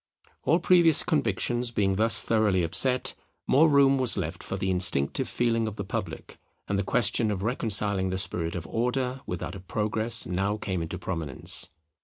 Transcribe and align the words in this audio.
All 0.45 0.57
previous 0.57 1.03
convictions 1.03 1.69
being 1.69 1.93
thus 1.93 2.23
thoroughly 2.23 2.63
upset, 2.63 3.13
more 3.45 3.69
room 3.69 3.99
was 3.99 4.17
left 4.17 4.41
for 4.41 4.57
the 4.57 4.71
instinctive 4.71 5.29
feeling 5.29 5.67
of 5.67 5.75
the 5.75 5.83
public; 5.83 6.39
and 6.67 6.79
the 6.79 6.83
question 6.83 7.29
of 7.29 7.43
reconciling 7.43 8.09
the 8.09 8.17
spirit 8.17 8.55
of 8.55 8.65
Order 8.65 9.21
with 9.27 9.41
that 9.41 9.53
of 9.53 9.67
Progress 9.67 10.25
now 10.25 10.57
came 10.57 10.81
into 10.81 10.97
prominence. 10.97 11.69